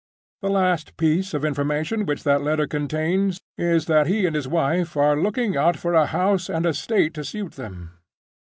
[0.41, 4.97] The last piece of information which that letter contains is that he and his wife
[4.97, 7.91] are looking out for a house and estate to suit them.